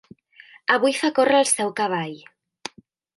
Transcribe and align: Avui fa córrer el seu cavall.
Avui 0.75 0.95
fa 0.99 1.11
córrer 1.19 1.41
el 1.41 1.47
seu 1.49 1.69
cavall. 1.81 2.17